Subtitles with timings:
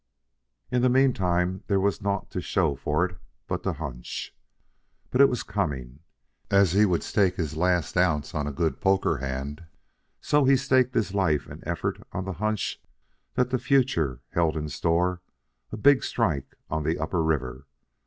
[0.71, 4.33] In the meantime there was naught to show for it but the hunch.
[5.11, 5.99] But it was coming.
[6.49, 9.63] As he would stake his last ounce on a good poker hand,
[10.19, 12.81] so he staked his life and effort on the hunch
[13.35, 15.21] that the future held in store
[15.71, 17.67] a big strike on the Upper River.